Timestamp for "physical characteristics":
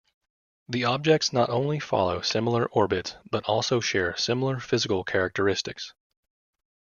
4.59-5.93